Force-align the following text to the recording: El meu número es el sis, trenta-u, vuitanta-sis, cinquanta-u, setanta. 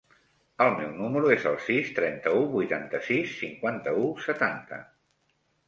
El 0.63 0.71
meu 0.79 0.87
número 1.01 1.29
es 1.35 1.45
el 1.51 1.57
sis, 1.65 1.91
trenta-u, 1.99 2.41
vuitanta-sis, 2.55 3.37
cinquanta-u, 3.45 4.11
setanta. 4.27 4.85